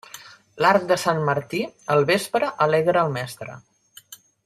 L'arc 0.65 0.87
de 0.91 0.97
Sant 1.01 1.19
Martí 1.27 1.59
al 1.97 2.03
vespre 2.13 2.51
alegra 2.67 3.05
el 3.09 3.15
mestre. 3.21 3.63